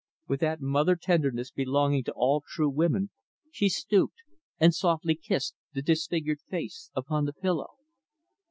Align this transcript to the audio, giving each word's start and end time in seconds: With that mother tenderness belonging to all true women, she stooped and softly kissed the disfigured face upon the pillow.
With 0.27 0.39
that 0.39 0.61
mother 0.61 0.95
tenderness 0.95 1.51
belonging 1.51 2.03
to 2.05 2.13
all 2.13 2.41
true 2.43 2.71
women, 2.71 3.11
she 3.51 3.69
stooped 3.69 4.23
and 4.59 4.73
softly 4.73 5.13
kissed 5.13 5.53
the 5.75 5.83
disfigured 5.83 6.39
face 6.49 6.89
upon 6.95 7.25
the 7.25 7.33
pillow. 7.33 7.75